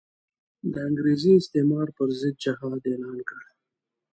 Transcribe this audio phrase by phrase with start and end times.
[0.73, 3.39] د انګریزي استعمار پر ضد جهاد اعلان کړ.